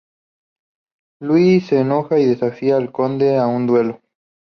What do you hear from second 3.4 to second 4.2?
un duelo.